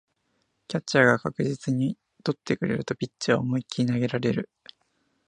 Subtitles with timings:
[0.67, 4.49] キャッチャーが確実に捕ってくれるとピッチャーは思いっきり投げられる